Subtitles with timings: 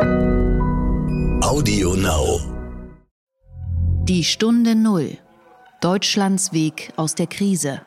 [0.00, 2.40] Audio Now.
[4.04, 5.18] Die Stunde Null.
[5.82, 7.82] Deutschlands Weg aus der Krise.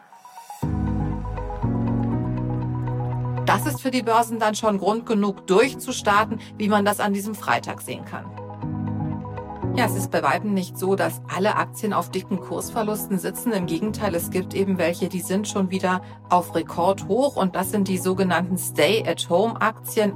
[3.47, 7.33] Das ist für die Börsen dann schon Grund genug, durchzustarten, wie man das an diesem
[7.33, 8.26] Freitag sehen kann.
[9.76, 13.52] Ja, es ist bei weitem nicht so, dass alle Aktien auf dicken Kursverlusten sitzen.
[13.52, 17.72] Im Gegenteil, es gibt eben welche, die sind schon wieder auf Rekord hoch und das
[17.72, 20.14] sind die sogenannten Stay-at-Home-Aktien.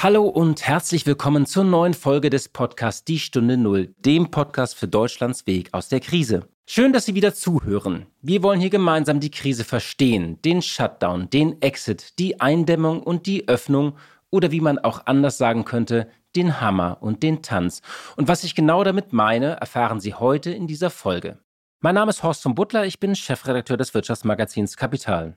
[0.00, 4.86] Hallo und herzlich willkommen zur neuen Folge des Podcasts Die Stunde Null, dem Podcast für
[4.86, 6.46] Deutschlands Weg aus der Krise.
[6.66, 8.06] Schön, dass Sie wieder zuhören.
[8.22, 13.48] Wir wollen hier gemeinsam die Krise verstehen, den Shutdown, den Exit, die Eindämmung und die
[13.48, 13.96] Öffnung
[14.30, 17.82] oder wie man auch anders sagen könnte, den Hammer und den Tanz.
[18.16, 21.38] Und was ich genau damit meine, erfahren Sie heute in dieser Folge.
[21.80, 25.36] Mein Name ist Horst von Butler, ich bin Chefredakteur des Wirtschaftsmagazins Kapital.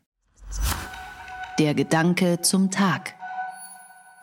[1.58, 3.16] Der Gedanke zum Tag.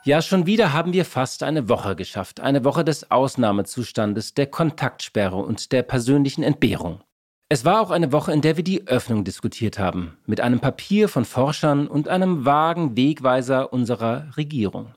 [0.08, 2.40] Ja, schon wieder haben wir fast eine Woche geschafft.
[2.40, 7.02] Eine Woche des Ausnahmezustandes, der Kontaktsperre und der persönlichen Entbehrung.
[7.50, 11.10] Es war auch eine Woche, in der wir die Öffnung diskutiert haben, mit einem Papier
[11.10, 14.94] von Forschern und einem vagen Wegweiser unserer Regierung.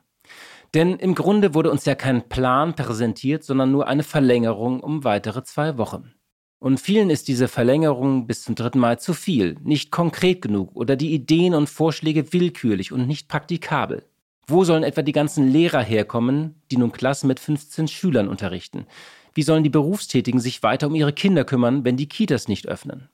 [0.74, 5.44] Denn im Grunde wurde uns ja kein Plan präsentiert, sondern nur eine Verlängerung um weitere
[5.44, 6.14] zwei Wochen.
[6.58, 10.96] Und vielen ist diese Verlängerung bis zum dritten Mal zu viel, nicht konkret genug oder
[10.96, 14.06] die Ideen und Vorschläge willkürlich und nicht praktikabel.
[14.48, 18.86] Wo sollen etwa die ganzen Lehrer herkommen, die nun Klassen mit 15 Schülern unterrichten?
[19.34, 23.10] Wie sollen die Berufstätigen sich weiter um ihre Kinder kümmern, wenn die Kitas nicht öffnen?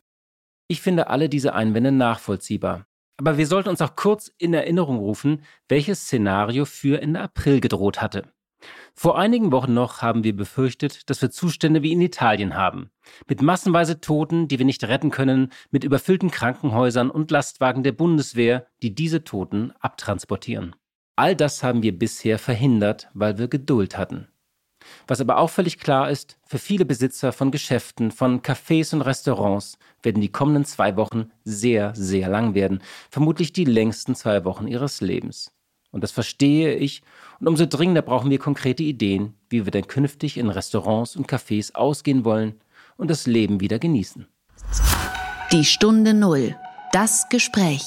[0.68, 2.88] Ich finde alle diese Einwände nachvollziehbar.
[3.18, 8.02] Aber wir sollten uns auch kurz in Erinnerung rufen, welches Szenario für Ende April gedroht
[8.02, 8.24] hatte.
[8.94, 12.90] Vor einigen Wochen noch haben wir befürchtet, dass wir Zustände wie in Italien haben.
[13.28, 18.68] Mit massenweise Toten, die wir nicht retten können, mit überfüllten Krankenhäusern und Lastwagen der Bundeswehr,
[18.82, 20.76] die diese Toten abtransportieren.
[21.18, 24.28] All das haben wir bisher verhindert, weil wir Geduld hatten.
[25.08, 29.80] Was aber auch völlig klar ist, für viele Besitzer von Geschäften, von Cafés und Restaurants
[30.04, 35.02] werden die kommenden zwei Wochen sehr, sehr lang werden, vermutlich die längsten zwei Wochen ihres
[35.02, 35.52] Lebens.
[35.90, 37.02] Und das verstehe ich,
[37.40, 41.74] und umso dringender brauchen wir konkrete Ideen, wie wir denn künftig in Restaurants und Cafés
[41.74, 42.62] ausgehen wollen
[42.96, 44.28] und das Leben wieder genießen.
[45.52, 46.56] Die Stunde Null.
[46.92, 47.82] Das Gespräch.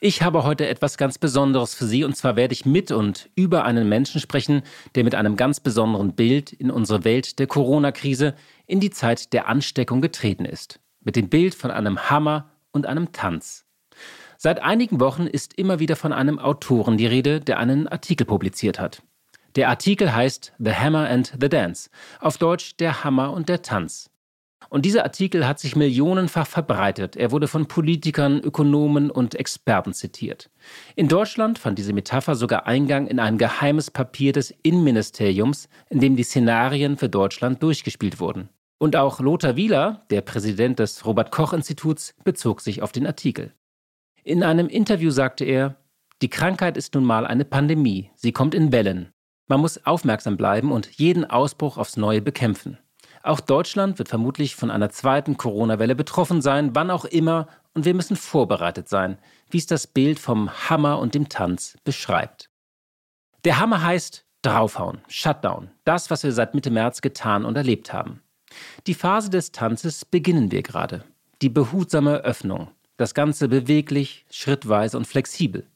[0.00, 3.64] Ich habe heute etwas ganz Besonderes für Sie und zwar werde ich mit und über
[3.64, 4.62] einen Menschen sprechen,
[4.94, 8.36] der mit einem ganz besonderen Bild in unsere Welt der Corona-Krise
[8.68, 10.78] in die Zeit der Ansteckung getreten ist.
[11.00, 13.64] Mit dem Bild von einem Hammer und einem Tanz.
[14.36, 18.78] Seit einigen Wochen ist immer wieder von einem Autoren die Rede, der einen Artikel publiziert
[18.78, 19.02] hat.
[19.56, 24.10] Der Artikel heißt The Hammer and the Dance, auf Deutsch Der Hammer und der Tanz.
[24.70, 27.16] Und dieser Artikel hat sich millionenfach verbreitet.
[27.16, 30.50] Er wurde von Politikern, Ökonomen und Experten zitiert.
[30.94, 36.16] In Deutschland fand diese Metapher sogar Eingang in ein geheimes Papier des Innenministeriums, in dem
[36.16, 38.50] die Szenarien für Deutschland durchgespielt wurden.
[38.78, 43.54] Und auch Lothar Wieler, der Präsident des Robert Koch Instituts, bezog sich auf den Artikel.
[44.22, 45.76] In einem Interview sagte er,
[46.20, 49.12] die Krankheit ist nun mal eine Pandemie, sie kommt in Wellen.
[49.48, 52.78] Man muss aufmerksam bleiben und jeden Ausbruch aufs Neue bekämpfen.
[53.22, 57.94] Auch Deutschland wird vermutlich von einer zweiten Corona-Welle betroffen sein, wann auch immer, und wir
[57.94, 59.18] müssen vorbereitet sein,
[59.50, 62.50] wie es das Bild vom Hammer und dem Tanz beschreibt.
[63.44, 68.22] Der Hammer heißt draufhauen, Shutdown, das, was wir seit Mitte März getan und erlebt haben.
[68.86, 71.04] Die Phase des Tanzes beginnen wir gerade.
[71.42, 72.70] Die behutsame Öffnung.
[72.96, 75.66] Das Ganze beweglich, schrittweise und flexibel.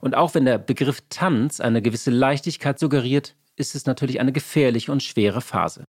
[0.00, 4.92] Und auch wenn der Begriff Tanz eine gewisse Leichtigkeit suggeriert, ist es natürlich eine gefährliche
[4.92, 5.84] und schwere Phase.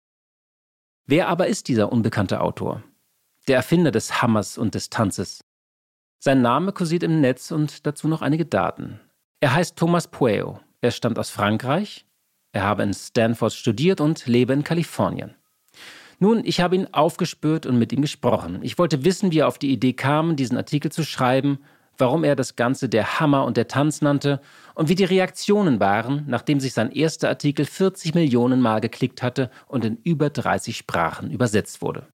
[1.06, 2.84] Wer aber ist dieser unbekannte Autor?
[3.48, 5.44] Der Erfinder des Hammers und des Tanzes.
[6.20, 9.00] Sein Name kursiert im Netz und dazu noch einige Daten.
[9.40, 10.60] Er heißt Thomas Pueo.
[10.82, 12.06] Er stammt aus Frankreich.
[12.54, 15.36] Er habe in Stanford studiert und lebe in Kalifornien.
[16.20, 18.60] Nun, ich habe ihn aufgespürt und mit ihm gesprochen.
[18.62, 21.60] Ich wollte wissen, wie er auf die Idee kam, diesen Artikel zu schreiben
[21.98, 24.42] warum er das Ganze der Hammer und der Tanz nannte
[24.76, 29.50] und wie die Reaktionen waren, nachdem sich sein erster Artikel 40 Millionen Mal geklickt hatte
[29.68, 32.08] und in über 30 Sprachen übersetzt wurde.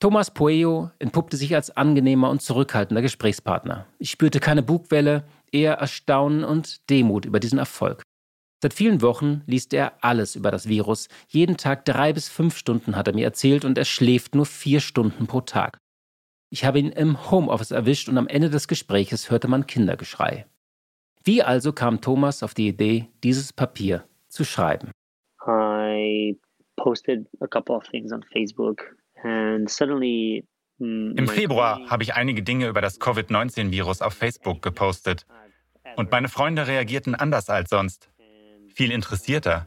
[0.00, 3.86] Thomas Pueo entpuppte sich als angenehmer und zurückhaltender Gesprächspartner.
[3.98, 8.02] Ich spürte keine Bugwelle, eher Erstaunen und Demut über diesen Erfolg.
[8.62, 11.08] Seit vielen Wochen liest er alles über das Virus.
[11.28, 14.80] Jeden Tag drei bis fünf Stunden hat er mir erzählt und er schläft nur vier
[14.80, 15.78] Stunden pro Tag.
[16.54, 20.46] Ich habe ihn im Homeoffice erwischt und am Ende des Gespräches hörte man Kindergeschrei.
[21.24, 24.92] Wie also kam Thomas auf die Idee, dieses Papier zu schreiben?
[25.48, 26.38] I
[26.76, 30.46] posted a couple of things on Facebook and suddenly
[30.78, 35.26] Im Februar habe ich einige Dinge über das Covid-19-Virus auf Facebook gepostet.
[35.96, 38.08] Und meine Freunde reagierten anders als sonst.
[38.72, 39.66] Viel interessierter.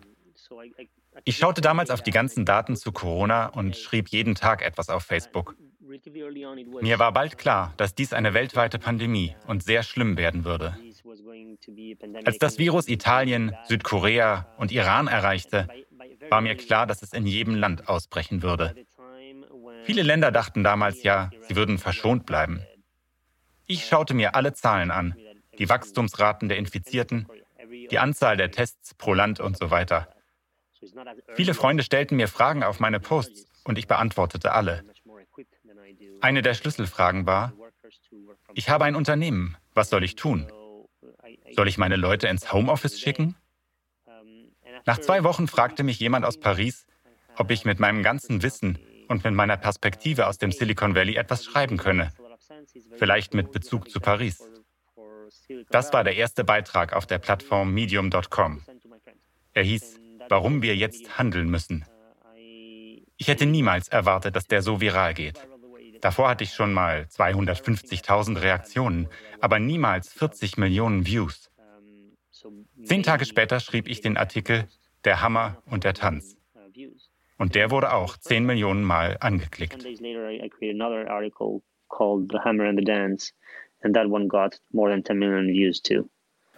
[1.25, 5.03] Ich schaute damals auf die ganzen Daten zu Corona und schrieb jeden Tag etwas auf
[5.03, 5.57] Facebook.
[6.81, 10.77] Mir war bald klar, dass dies eine weltweite Pandemie und sehr schlimm werden würde.
[12.25, 15.67] Als das Virus Italien, Südkorea und Iran erreichte,
[16.29, 18.75] war mir klar, dass es in jedem Land ausbrechen würde.
[19.83, 22.61] Viele Länder dachten damals ja, sie würden verschont bleiben.
[23.65, 25.15] Ich schaute mir alle Zahlen an,
[25.59, 27.27] die Wachstumsraten der Infizierten,
[27.91, 30.07] die Anzahl der Tests pro Land und so weiter.
[31.33, 34.83] Viele Freunde stellten mir Fragen auf meine Posts und ich beantwortete alle.
[36.21, 37.53] Eine der Schlüsselfragen war,
[38.53, 40.51] ich habe ein Unternehmen, was soll ich tun?
[41.51, 43.35] Soll ich meine Leute ins Homeoffice schicken?
[44.85, 46.85] Nach zwei Wochen fragte mich jemand aus Paris,
[47.35, 51.45] ob ich mit meinem ganzen Wissen und mit meiner Perspektive aus dem Silicon Valley etwas
[51.45, 52.13] schreiben könne.
[52.97, 54.43] Vielleicht mit Bezug zu Paris.
[55.69, 58.63] Das war der erste Beitrag auf der Plattform medium.com.
[59.53, 59.99] Er hieß
[60.29, 61.85] Warum wir jetzt handeln müssen.
[63.17, 65.39] Ich hätte niemals erwartet, dass der so viral geht.
[66.01, 69.07] Davor hatte ich schon mal 250.000 Reaktionen,
[69.39, 71.51] aber niemals 40 Millionen Views.
[72.83, 74.65] Zehn Tage später schrieb ich den Artikel
[75.03, 76.37] Der Hammer und der Tanz.
[77.37, 79.85] Und der wurde auch 10 Millionen Mal angeklickt.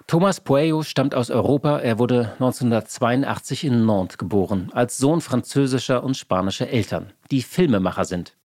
[0.08, 1.80] Thomas Pueyo stammt aus Europa.
[1.80, 8.36] Er wurde 1982 in Nantes geboren, als Sohn französischer und spanischer Eltern, die Filmemacher sind.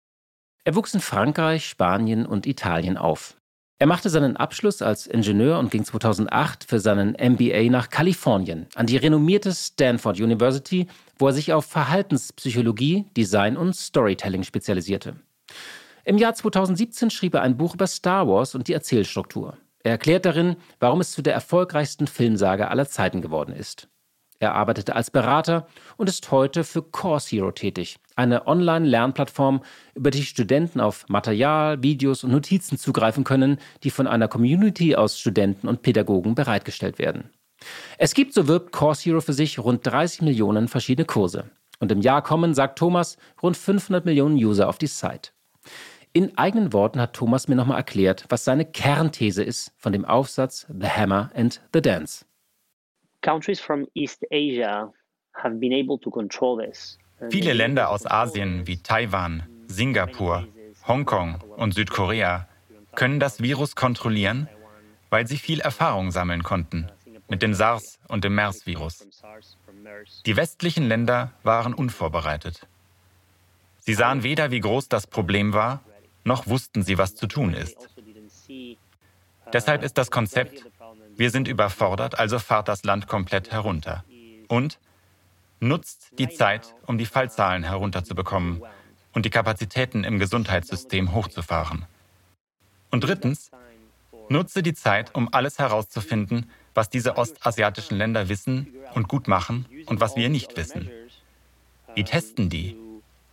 [0.66, 3.36] Er wuchs in Frankreich, Spanien und Italien auf.
[3.78, 8.86] Er machte seinen Abschluss als Ingenieur und ging 2008 für seinen MBA nach Kalifornien an
[8.86, 10.86] die renommierte Stanford University,
[11.18, 15.16] wo er sich auf Verhaltenspsychologie, Design und Storytelling spezialisierte.
[16.04, 19.58] Im Jahr 2017 schrieb er ein Buch über Star Wars und die Erzählstruktur.
[19.82, 23.88] Er erklärt darin, warum es zu der erfolgreichsten Filmsage aller Zeiten geworden ist.
[24.40, 25.66] Er arbeitete als Berater
[25.96, 29.62] und ist heute für Course Hero tätig, eine Online-Lernplattform,
[29.94, 35.18] über die Studenten auf Material, Videos und Notizen zugreifen können, die von einer Community aus
[35.18, 37.30] Studenten und Pädagogen bereitgestellt werden.
[37.96, 41.50] Es gibt, so wirbt Course Hero für sich, rund 30 Millionen verschiedene Kurse.
[41.78, 45.30] Und im Jahr kommen, sagt Thomas, rund 500 Millionen User auf die Site.
[46.12, 50.66] In eigenen Worten hat Thomas mir nochmal erklärt, was seine Kernthese ist von dem Aufsatz
[50.68, 52.24] The Hammer and the Dance
[53.24, 54.92] countries from East Asia
[55.32, 56.98] have been able to control this.
[57.30, 60.46] Viele Länder aus Asien wie Taiwan, Singapur,
[60.86, 62.46] Hongkong und Südkorea
[62.94, 64.48] können das Virus kontrollieren,
[65.10, 66.90] weil sie viel Erfahrung sammeln konnten
[67.28, 69.08] mit dem SARS und dem MERS-Virus.
[70.26, 72.66] Die westlichen Länder waren unvorbereitet.
[73.78, 75.82] Sie sahen weder, wie groß das Problem war,
[76.24, 77.88] noch wussten sie, was zu tun ist.
[79.52, 80.64] Deshalb ist das Konzept
[81.16, 84.04] wir sind überfordert, also fahrt das Land komplett herunter.
[84.48, 84.78] Und
[85.60, 88.62] nutzt die Zeit, um die Fallzahlen herunterzubekommen
[89.12, 91.86] und die Kapazitäten im Gesundheitssystem hochzufahren.
[92.90, 93.50] Und drittens,
[94.28, 100.00] nutze die Zeit, um alles herauszufinden, was diese ostasiatischen Länder wissen und gut machen und
[100.00, 100.90] was wir nicht wissen.
[101.94, 102.76] Wie testen die?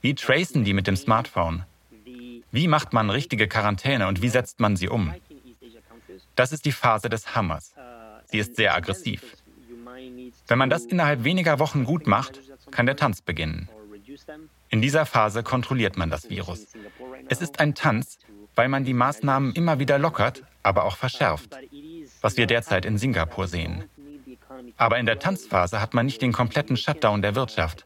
[0.02, 1.64] Wie tracen die mit dem Smartphone?
[2.52, 5.14] Wie macht man richtige Quarantäne und wie setzt man sie um?
[6.42, 7.76] Das ist die Phase des Hammers.
[8.26, 9.38] Sie ist sehr aggressiv.
[10.48, 13.70] Wenn man das innerhalb weniger Wochen gut macht, kann der Tanz beginnen.
[14.70, 16.66] In dieser Phase kontrolliert man das Virus.
[17.30, 18.18] Es ist ein Tanz,
[18.56, 21.56] weil man die Maßnahmen immer wieder lockert, aber auch verschärft,
[22.22, 23.84] was wir derzeit in Singapur sehen.
[24.78, 27.86] Aber in der Tanzphase hat man nicht den kompletten Shutdown der Wirtschaft,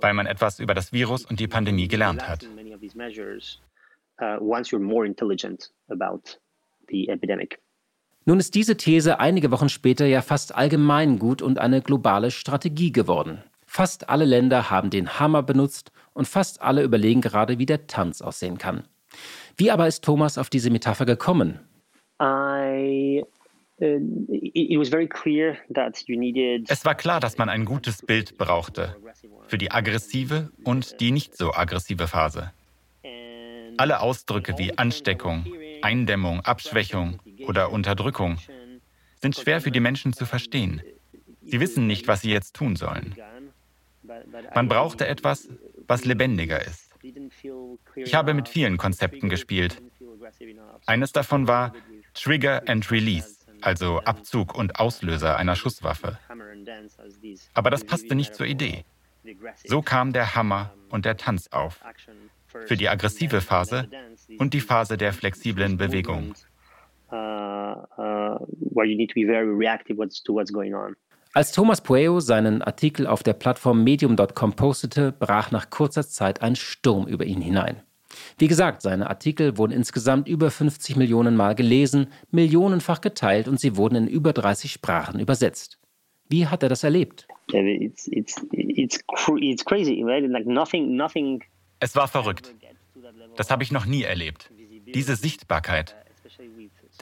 [0.00, 2.48] weil man etwas über das Virus und die Pandemie gelernt hat.
[4.20, 6.38] Uh, once you're more intelligent about
[6.88, 7.61] the epidemic.
[8.24, 13.42] Nun ist diese These einige Wochen später ja fast allgemeingut und eine globale Strategie geworden.
[13.66, 18.20] Fast alle Länder haben den Hammer benutzt und fast alle überlegen gerade, wie der Tanz
[18.22, 18.84] aussehen kann.
[19.56, 21.58] Wie aber ist Thomas auf diese Metapher gekommen?
[22.20, 23.22] Uh,
[26.68, 28.96] es war klar, dass man ein gutes Bild brauchte
[29.48, 32.52] für die aggressive und die nicht so aggressive Phase.
[33.78, 35.46] Alle Ausdrücke wie Ansteckung,
[35.82, 38.38] Eindämmung, Abschwächung oder Unterdrückung
[39.20, 40.82] sind schwer für die Menschen zu verstehen.
[41.44, 43.14] Sie wissen nicht, was sie jetzt tun sollen.
[44.54, 45.48] Man brauchte etwas,
[45.86, 46.90] was lebendiger ist.
[47.94, 49.82] Ich habe mit vielen Konzepten gespielt.
[50.86, 51.72] Eines davon war
[52.14, 56.18] Trigger and Release, also Abzug und Auslöser einer Schusswaffe.
[57.54, 58.84] Aber das passte nicht zur Idee.
[59.64, 61.80] So kam der Hammer und der Tanz auf.
[62.66, 63.88] Für die aggressive Phase
[64.38, 66.34] und die Phase der flexiblen Bewegung.
[71.34, 76.56] Als Thomas Pueo seinen Artikel auf der Plattform medium.com postete, brach nach kurzer Zeit ein
[76.56, 77.82] Sturm über ihn hinein.
[78.38, 83.76] Wie gesagt, seine Artikel wurden insgesamt über 50 Millionen Mal gelesen, millionenfach geteilt und sie
[83.76, 85.78] wurden in über 30 Sprachen übersetzt.
[86.28, 87.26] Wie hat er das erlebt?
[91.80, 92.54] Es war verrückt.
[93.36, 94.50] Das habe ich noch nie erlebt.
[94.94, 95.96] Diese Sichtbarkeit.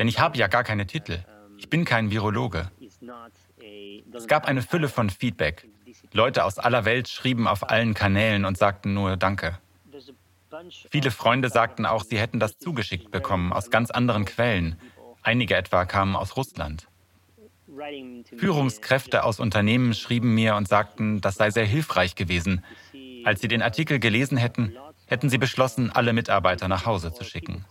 [0.01, 1.23] Denn ich habe ja gar keine Titel.
[1.59, 2.71] Ich bin kein Virologe.
[4.15, 5.69] Es gab eine Fülle von Feedback.
[6.15, 9.59] Leute aus aller Welt schrieben auf allen Kanälen und sagten nur Danke.
[10.91, 14.81] Viele Freunde sagten auch, sie hätten das zugeschickt bekommen aus ganz anderen Quellen.
[15.23, 16.89] Einige etwa kamen aus Russland.
[18.39, 22.65] Führungskräfte aus Unternehmen schrieben mir und sagten, das sei sehr hilfreich gewesen.
[23.25, 24.75] Als sie den Artikel gelesen hätten,
[25.07, 27.67] hätten sie beschlossen, alle Mitarbeiter nach Hause zu schicken.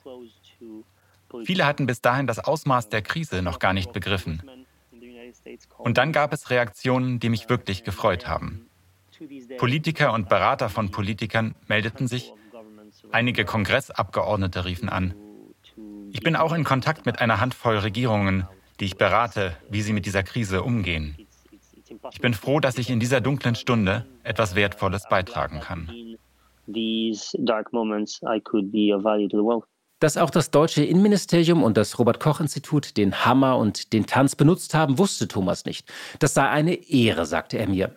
[1.44, 4.42] Viele hatten bis dahin das Ausmaß der Krise noch gar nicht begriffen.
[5.78, 8.68] Und dann gab es Reaktionen, die mich wirklich gefreut haben.
[9.58, 12.34] Politiker und Berater von Politikern meldeten sich,
[13.12, 15.14] einige Kongressabgeordnete riefen an.
[16.12, 18.48] Ich bin auch in Kontakt mit einer Handvoll Regierungen,
[18.80, 21.16] die ich berate, wie sie mit dieser Krise umgehen.
[22.12, 25.90] Ich bin froh, dass ich in dieser dunklen Stunde etwas Wertvolles beitragen kann.
[30.00, 34.36] Dass auch das deutsche Innenministerium und das Robert Koch Institut den Hammer und den Tanz
[34.36, 35.92] benutzt haben, wusste Thomas nicht.
[36.20, 37.94] Das sei eine Ehre, sagte er mir.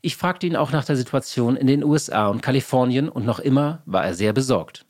[0.00, 3.82] Ich fragte ihn auch nach der Situation in den USA und Kalifornien und noch immer
[3.86, 4.84] war er sehr besorgt.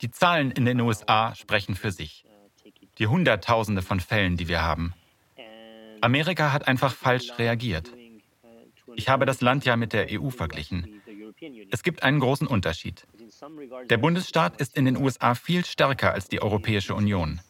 [0.00, 2.24] Die Zahlen in den USA sprechen für sich.
[2.98, 4.94] Die Hunderttausende von Fällen, die wir haben.
[6.00, 7.92] Amerika hat einfach falsch reagiert.
[8.98, 11.00] Ich habe das Land ja mit der EU verglichen.
[11.70, 13.06] Es gibt einen großen Unterschied.
[13.88, 17.40] Der Bundesstaat ist in den USA viel stärker als die Europäische Union.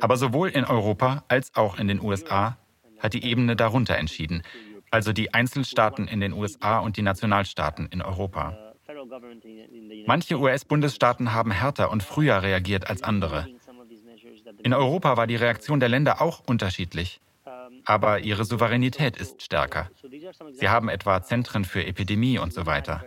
[0.00, 2.56] Aber sowohl in Europa als auch in den USA
[3.00, 4.44] hat die Ebene darunter entschieden,
[4.92, 8.56] also die Einzelstaaten in den USA und die Nationalstaaten in Europa.
[10.06, 13.48] Manche US-Bundesstaaten haben härter und früher reagiert als andere.
[14.62, 17.20] In Europa war die Reaktion der Länder auch unterschiedlich
[17.84, 19.90] aber ihre Souveränität ist stärker.
[20.52, 23.04] Sie haben etwa Zentren für Epidemie und so weiter.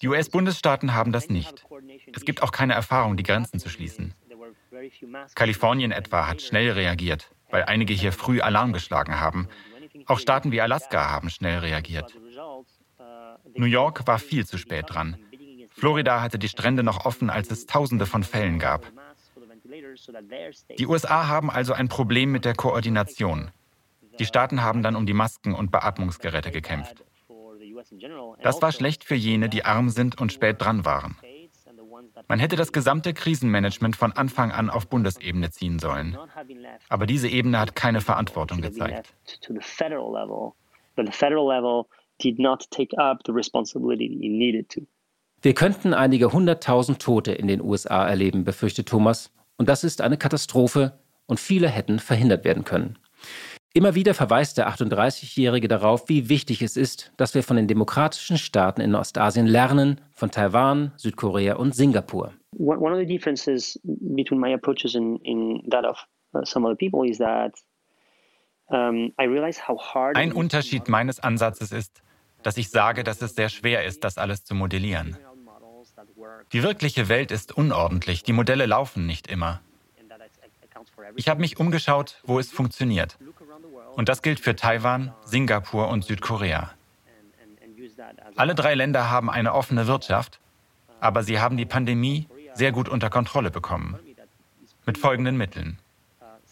[0.00, 1.64] Die US-Bundesstaaten haben das nicht.
[2.14, 4.14] Es gibt auch keine Erfahrung, die Grenzen zu schließen.
[5.34, 9.48] Kalifornien etwa hat schnell reagiert, weil einige hier früh Alarm geschlagen haben.
[10.06, 12.16] Auch Staaten wie Alaska haben schnell reagiert.
[13.54, 15.16] New York war viel zu spät dran.
[15.70, 18.90] Florida hatte die Strände noch offen, als es Tausende von Fällen gab.
[20.78, 23.50] Die USA haben also ein Problem mit der Koordination.
[24.18, 27.04] Die Staaten haben dann um die Masken und Beatmungsgeräte gekämpft.
[28.42, 31.16] Das war schlecht für jene, die arm sind und spät dran waren.
[32.28, 36.16] Man hätte das gesamte Krisenmanagement von Anfang an auf Bundesebene ziehen sollen.
[36.88, 39.14] Aber diese Ebene hat keine Verantwortung gezeigt.
[45.44, 49.32] Wir könnten einige hunderttausend Tote in den USA erleben, befürchtet Thomas.
[49.56, 52.98] Und das ist eine Katastrophe und viele hätten verhindert werden können.
[53.74, 58.36] Immer wieder verweist der 38-Jährige darauf, wie wichtig es ist, dass wir von den demokratischen
[58.36, 62.34] Staaten in Ostasien lernen, von Taiwan, Südkorea und Singapur.
[62.58, 65.96] One of the differences between my approaches and in that of
[66.34, 67.54] uh, some other people is that
[68.68, 69.12] Ein
[70.32, 72.02] Unterschied meines Ansatzes ist,
[72.42, 75.16] dass ich sage, dass es sehr schwer ist, das alles zu modellieren.
[76.52, 79.60] Die wirkliche Welt ist unordentlich, die Modelle laufen nicht immer.
[81.16, 83.18] Ich habe mich umgeschaut, wo es funktioniert.
[83.94, 86.70] Und das gilt für Taiwan, Singapur und Südkorea.
[88.36, 90.40] Alle drei Länder haben eine offene Wirtschaft,
[91.00, 93.98] aber sie haben die Pandemie sehr gut unter Kontrolle bekommen.
[94.86, 95.78] Mit folgenden Mitteln.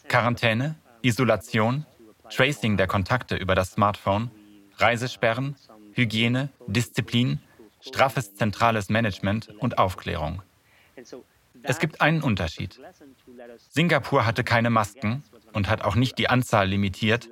[0.07, 1.85] Quarantäne, Isolation,
[2.29, 4.31] Tracing der Kontakte über das Smartphone,
[4.77, 5.55] Reisesperren,
[5.93, 7.39] Hygiene, Disziplin
[7.81, 10.41] straffes zentrales Management und Aufklärung.
[11.63, 12.79] Es gibt einen Unterschied.
[13.69, 15.23] Singapur hatte keine Masken
[15.53, 17.29] und hat auch nicht die Anzahl limitiert,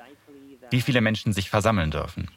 [0.70, 2.30] wie viele Menschen sich versammeln dürfen.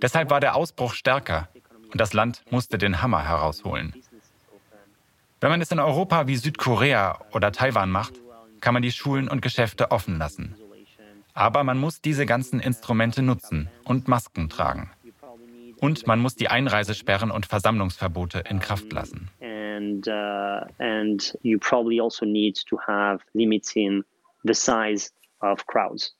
[0.00, 1.48] Deshalb war der Ausbruch stärker
[1.90, 3.94] und das Land musste den Hammer herausholen.
[5.40, 8.14] Wenn man es in Europa wie Südkorea oder Taiwan macht,
[8.60, 10.56] kann man die Schulen und Geschäfte offen lassen.
[11.34, 14.90] Aber man muss diese ganzen Instrumente nutzen und Masken tragen.
[15.84, 19.28] Und man muss die Einreisesperren und Versammlungsverbote in Kraft lassen.
[19.42, 24.02] And, uh, and you probably also need to have limits in
[24.44, 25.10] the size
[25.42, 26.16] of crowds.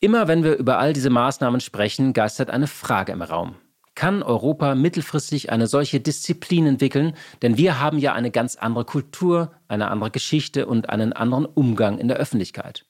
[0.00, 3.54] Immer wenn wir über all diese Maßnahmen sprechen, geistert eine Frage im Raum.
[3.94, 7.14] Kann Europa mittelfristig eine solche Disziplin entwickeln?
[7.40, 11.96] Denn wir haben ja eine ganz andere Kultur, eine andere Geschichte und einen anderen Umgang
[11.96, 12.84] in der Öffentlichkeit.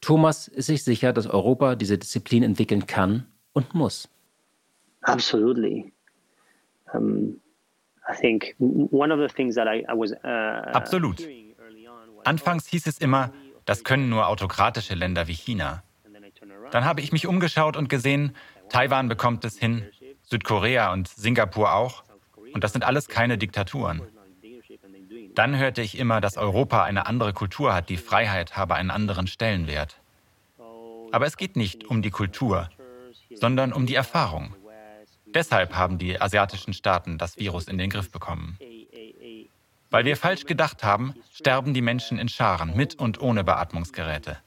[0.00, 4.08] Thomas ist sich sicher, dass Europa diese Disziplin entwickeln kann und muss.
[5.08, 5.92] Absolutely.
[6.92, 7.40] Um,
[8.08, 11.26] I think one of the things that I, I was uh, Absolut.
[12.24, 13.32] Anfangs hieß es immer,
[13.64, 15.82] das können nur autokratische Länder wie China.
[16.70, 18.34] Dann habe ich mich umgeschaut und gesehen,
[18.68, 19.86] Taiwan bekommt es hin,
[20.22, 22.04] Südkorea und Singapur auch.
[22.54, 24.02] Und das sind alles keine Diktaturen.
[25.34, 29.26] Dann hörte ich immer, dass Europa eine andere Kultur hat, die Freiheit habe einen anderen
[29.26, 30.00] Stellenwert.
[31.12, 32.68] Aber es geht nicht um die Kultur,
[33.34, 34.54] sondern um die Erfahrung.
[35.34, 38.58] Deshalb haben die asiatischen Staaten das Virus in den Griff bekommen.
[39.90, 44.38] Weil wir falsch gedacht haben, sterben die Menschen in Scharen mit und ohne Beatmungsgeräte.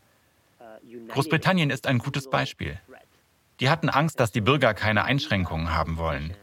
[1.10, 2.80] Großbritannien ist ein gutes Beispiel.
[3.60, 6.36] Die hatten Angst, dass die Bürger keine Einschränkungen haben wollen.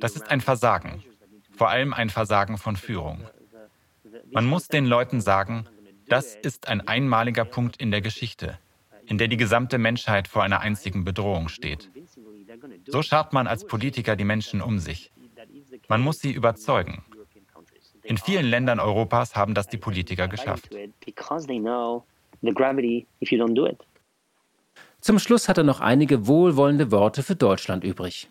[0.00, 1.02] Das ist ein Versagen,
[1.56, 3.26] vor allem ein Versagen von Führung.
[4.30, 5.66] Man muss den Leuten sagen,
[6.08, 8.58] das ist ein einmaliger Punkt in der Geschichte,
[9.06, 11.90] in der die gesamte Menschheit vor einer einzigen Bedrohung steht.
[12.86, 15.10] So schart man als Politiker die Menschen um sich.
[15.88, 17.04] Man muss sie überzeugen.
[18.02, 20.70] In vielen Ländern Europas haben das die Politiker geschafft.
[25.00, 28.28] Zum Schluss hat er noch einige wohlwollende Worte für Deutschland übrig.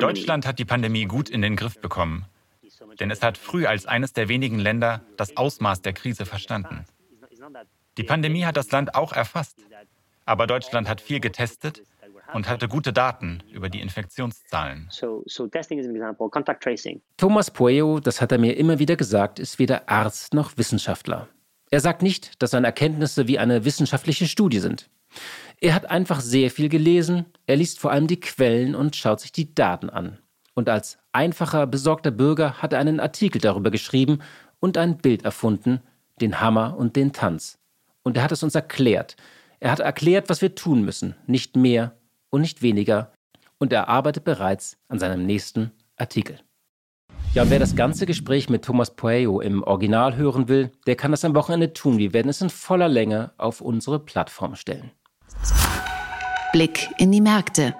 [0.00, 2.26] Deutschland hat die Pandemie gut in den Griff bekommen,
[3.00, 6.84] denn es hat früh als eines der wenigen Länder das Ausmaß der Krise verstanden.
[7.96, 9.64] Die Pandemie hat das Land auch erfasst,
[10.26, 11.82] aber Deutschland hat viel getestet
[12.34, 14.88] und hatte gute Daten über die Infektionszahlen.
[17.16, 21.28] Thomas Pueo, das hat er mir immer wieder gesagt, ist weder Arzt noch Wissenschaftler.
[21.70, 24.90] Er sagt nicht, dass seine Erkenntnisse wie eine wissenschaftliche Studie sind.
[25.60, 29.32] Er hat einfach sehr viel gelesen, er liest vor allem die Quellen und schaut sich
[29.32, 30.18] die Daten an.
[30.54, 34.20] Und als einfacher, besorgter Bürger hat er einen Artikel darüber geschrieben
[34.60, 35.80] und ein Bild erfunden,
[36.20, 37.58] den Hammer und den Tanz.
[38.02, 39.16] Und er hat es uns erklärt.
[39.60, 41.96] Er hat erklärt, was wir tun müssen, nicht mehr
[42.30, 43.12] und nicht weniger.
[43.58, 46.40] Und er arbeitet bereits an seinem nächsten Artikel.
[47.32, 51.10] Ja, und wer das ganze Gespräch mit Thomas Pueyo im Original hören will, der kann
[51.10, 51.98] das am Wochenende tun.
[51.98, 54.90] Wir werden es in voller Länge auf unsere Plattform stellen.
[56.52, 57.74] Blick in die Märkte.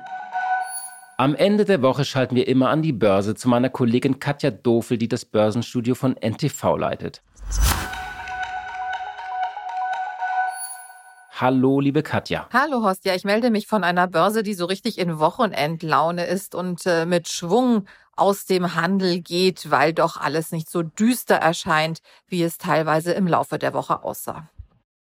[1.18, 4.98] Am Ende der Woche schalten wir immer an die Börse zu meiner Kollegin Katja Dofel,
[4.98, 7.22] die das Börsenstudio von NTV leitet.
[11.38, 12.48] Hallo, liebe Katja.
[12.50, 13.04] Hallo, Horst.
[13.04, 17.04] Ja, ich melde mich von einer Börse, die so richtig in Wochenendlaune ist und äh,
[17.04, 17.84] mit Schwung
[18.16, 23.26] aus dem Handel geht, weil doch alles nicht so düster erscheint, wie es teilweise im
[23.26, 24.48] Laufe der Woche aussah.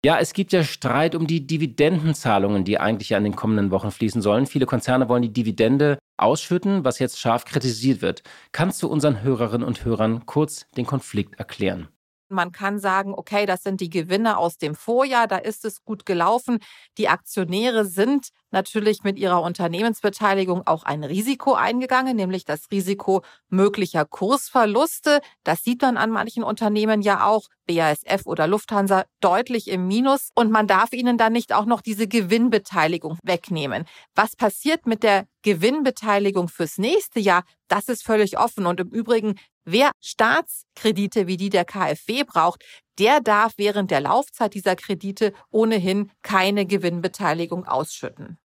[0.04, 3.92] Ja, es gibt ja Streit um die Dividendenzahlungen, die eigentlich ja in den kommenden Wochen
[3.92, 4.46] fließen sollen.
[4.46, 8.24] Viele Konzerne wollen die Dividende ausschütten, was jetzt scharf kritisiert wird.
[8.50, 11.88] Kannst du unseren Hörerinnen und Hörern kurz den Konflikt erklären?
[12.28, 16.06] Man kann sagen, okay, das sind die Gewinne aus dem Vorjahr, da ist es gut
[16.06, 16.58] gelaufen.
[16.98, 24.06] Die Aktionäre sind natürlich mit ihrer Unternehmensbeteiligung auch ein Risiko eingegangen, nämlich das Risiko möglicher
[24.06, 25.20] Kursverluste.
[25.42, 30.30] Das sieht man an manchen Unternehmen ja auch, BASF oder Lufthansa, deutlich im Minus.
[30.34, 33.84] Und man darf ihnen dann nicht auch noch diese Gewinnbeteiligung wegnehmen.
[34.14, 37.44] Was passiert mit der Gewinnbeteiligung fürs nächste Jahr?
[37.68, 38.66] Das ist völlig offen.
[38.66, 39.34] Und im Übrigen,
[39.64, 42.64] wer Staatskredite wie die der KfW braucht,
[42.98, 48.38] der darf während der Laufzeit dieser Kredite ohnehin keine Gewinnbeteiligung ausschütten.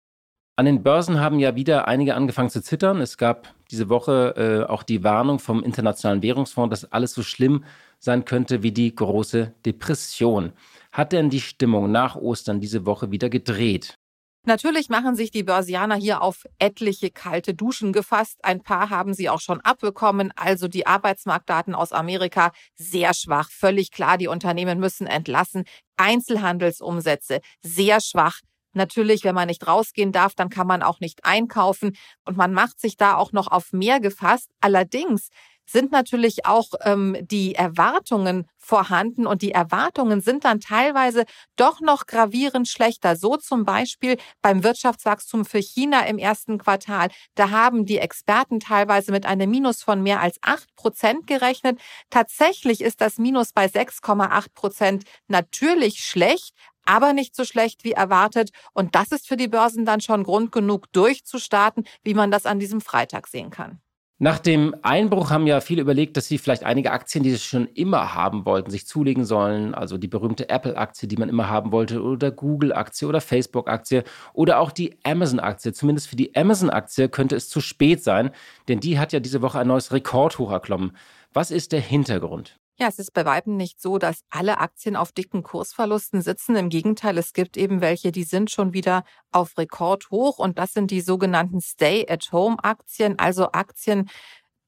[0.55, 2.99] An den Börsen haben ja wieder einige angefangen zu zittern.
[2.99, 7.63] Es gab diese Woche äh, auch die Warnung vom Internationalen Währungsfonds, dass alles so schlimm
[7.99, 10.51] sein könnte wie die große Depression.
[10.91, 13.95] Hat denn die Stimmung nach Ostern diese Woche wieder gedreht?
[14.45, 18.39] Natürlich machen sich die Börsianer hier auf etliche kalte Duschen gefasst.
[18.41, 20.31] Ein paar haben sie auch schon abbekommen.
[20.35, 23.49] Also die Arbeitsmarktdaten aus Amerika sehr schwach.
[23.51, 25.65] Völlig klar, die Unternehmen müssen entlassen.
[25.97, 28.39] Einzelhandelsumsätze sehr schwach.
[28.73, 32.79] Natürlich, wenn man nicht rausgehen darf, dann kann man auch nicht einkaufen und man macht
[32.79, 34.49] sich da auch noch auf mehr gefasst.
[34.61, 35.29] Allerdings
[35.71, 42.05] sind natürlich auch ähm, die Erwartungen vorhanden und die Erwartungen sind dann teilweise doch noch
[42.05, 43.15] gravierend schlechter.
[43.15, 47.09] So zum Beispiel beim Wirtschaftswachstum für China im ersten Quartal.
[47.35, 51.79] Da haben die Experten teilweise mit einem Minus von mehr als acht Prozent gerechnet.
[52.09, 56.53] Tatsächlich ist das Minus bei 6,8 Prozent natürlich schlecht,
[56.85, 58.49] aber nicht so schlecht wie erwartet.
[58.73, 62.59] Und das ist für die Börsen dann schon Grund genug, durchzustarten, wie man das an
[62.59, 63.81] diesem Freitag sehen kann.
[64.21, 67.67] Nach dem Einbruch haben ja viele überlegt, dass sie vielleicht einige Aktien, die sie schon
[67.67, 69.73] immer haben wollten, sich zulegen sollen.
[69.73, 74.03] Also die berühmte Apple-Aktie, die man immer haben wollte, oder Google-Aktie oder Facebook-Aktie
[74.33, 75.71] oder auch die Amazon-Aktie.
[75.71, 78.31] Zumindest für die Amazon-Aktie könnte es zu spät sein,
[78.67, 80.97] denn die hat ja diese Woche ein neues Rekordhoch erklommen.
[81.31, 82.59] Was ist der Hintergrund?
[82.81, 86.55] Ja, es ist bei Weitem nicht so, dass alle Aktien auf dicken Kursverlusten sitzen.
[86.55, 90.89] Im Gegenteil, es gibt eben welche, die sind schon wieder auf Rekordhoch und das sind
[90.89, 94.09] die sogenannten Stay-at-Home-Aktien, also Aktien,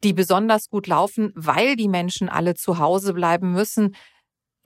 [0.04, 3.96] die besonders gut laufen, weil die Menschen alle zu Hause bleiben müssen.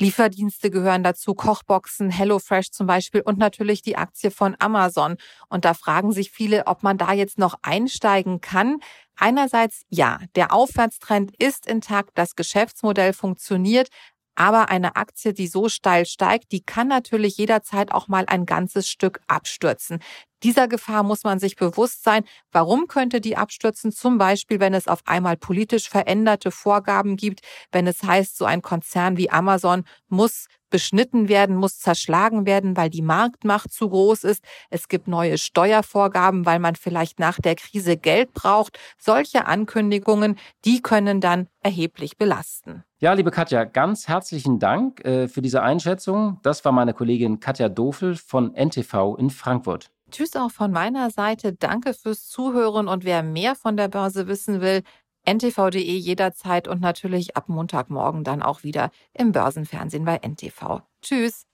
[0.01, 5.17] Lieferdienste gehören dazu, Kochboxen, HelloFresh zum Beispiel und natürlich die Aktie von Amazon.
[5.49, 8.79] Und da fragen sich viele, ob man da jetzt noch einsteigen kann.
[9.17, 13.89] Einerseits ja, der Aufwärtstrend ist intakt, das Geschäftsmodell funktioniert,
[14.35, 18.89] aber eine Aktie, die so steil steigt, die kann natürlich jederzeit auch mal ein ganzes
[18.89, 19.99] Stück abstürzen.
[20.45, 22.23] Dieser Gefahr muss man sich bewusst sein.
[22.51, 23.91] Warum könnte die abstürzen?
[23.91, 28.61] Zum Beispiel, wenn es auf einmal politisch veränderte Vorgaben gibt, wenn es heißt, so ein
[28.61, 34.43] Konzern wie Amazon muss beschnitten werden, muss zerschlagen werden, weil die Marktmacht zu groß ist.
[34.69, 38.77] Es gibt neue Steuervorgaben, weil man vielleicht nach der Krise Geld braucht.
[38.99, 42.83] Solche Ankündigungen, die können dann erheblich belasten.
[42.99, 46.39] Ja, liebe Katja, ganz herzlichen Dank äh, für diese Einschätzung.
[46.43, 49.89] Das war meine Kollegin Katja Dofel von NTV in Frankfurt.
[50.11, 51.53] Tschüss auch von meiner Seite.
[51.53, 54.83] Danke fürs Zuhören und wer mehr von der Börse wissen will,
[55.27, 60.81] ntv.de jederzeit und natürlich ab Montagmorgen dann auch wieder im Börsenfernsehen bei NTV.
[61.01, 61.45] Tschüss.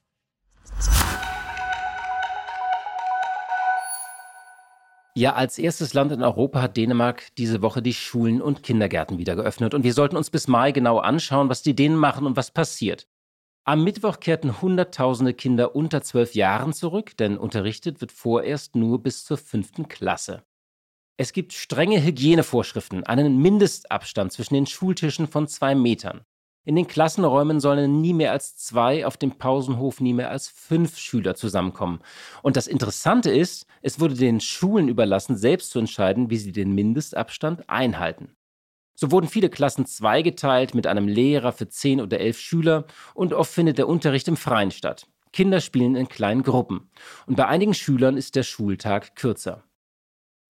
[5.13, 9.35] Ja, als erstes Land in Europa hat Dänemark diese Woche die Schulen und Kindergärten wieder
[9.35, 9.73] geöffnet.
[9.73, 13.07] Und wir sollten uns bis Mai genau anschauen, was die Dänen machen und was passiert.
[13.63, 19.23] Am Mittwoch kehrten Hunderttausende Kinder unter zwölf Jahren zurück, denn unterrichtet wird vorerst nur bis
[19.23, 20.43] zur fünften Klasse.
[21.17, 26.21] Es gibt strenge Hygienevorschriften, einen Mindestabstand zwischen den Schultischen von zwei Metern.
[26.65, 30.97] In den Klassenräumen sollen nie mehr als zwei, auf dem Pausenhof nie mehr als fünf
[30.97, 31.99] Schüler zusammenkommen.
[32.41, 36.73] Und das Interessante ist, es wurde den Schulen überlassen, selbst zu entscheiden, wie sie den
[36.73, 38.35] Mindestabstand einhalten.
[38.95, 43.51] So wurden viele Klassen zweigeteilt mit einem Lehrer für zehn oder elf Schüler und oft
[43.51, 45.07] findet der Unterricht im Freien statt.
[45.33, 46.89] Kinder spielen in kleinen Gruppen
[47.25, 49.63] und bei einigen Schülern ist der Schultag kürzer.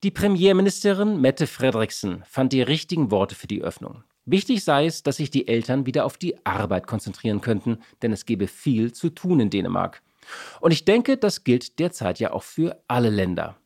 [0.04, 4.04] Die Premierministerin Mette Frederiksen fand die richtigen Worte für die Öffnung.
[4.26, 8.26] Wichtig sei es, dass sich die Eltern wieder auf die Arbeit konzentrieren könnten, denn es
[8.26, 10.02] gebe viel zu tun in Dänemark.
[10.60, 13.58] Und ich denke, das gilt derzeit ja auch für alle Länder.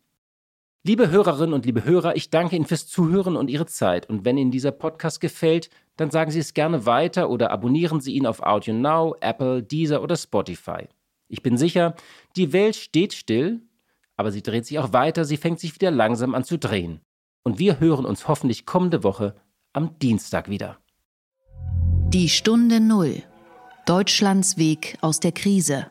[0.87, 4.07] Liebe Hörerinnen und liebe Hörer, ich danke Ihnen fürs Zuhören und Ihre Zeit.
[4.07, 8.13] Und wenn Ihnen dieser Podcast gefällt, dann sagen Sie es gerne weiter oder abonnieren Sie
[8.13, 10.87] ihn auf Audio Now, Apple, Deezer oder Spotify.
[11.27, 11.95] Ich bin sicher,
[12.35, 13.63] die Welt steht still,
[14.15, 17.01] aber sie dreht sich auch weiter, sie fängt sich wieder langsam an zu drehen.
[17.41, 19.33] Und wir hören uns hoffentlich kommende Woche
[19.73, 20.77] am Dienstag wieder.
[22.09, 23.23] Die Stunde Null.
[23.87, 25.87] Deutschlands Weg aus der Krise.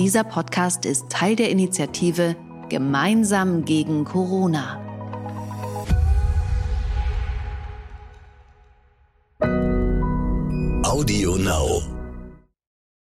[0.00, 2.34] Dieser Podcast ist Teil der Initiative
[2.70, 4.80] Gemeinsam gegen Corona.
[10.82, 11.99] Audio Now.